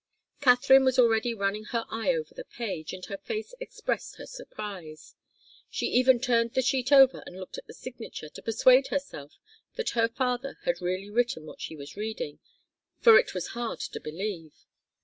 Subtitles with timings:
[0.39, 5.13] Katharine was already running her eye over the page, and her face expressed her surprise.
[5.69, 9.37] She even turned the sheet over and looked at the signature to persuade herself
[9.75, 12.39] that her father had really written what she was reading,
[12.99, 14.65] for it was hard to believe.